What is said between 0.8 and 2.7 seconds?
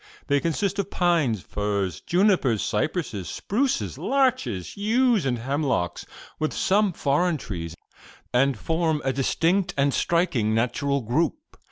pines, firs, junipers,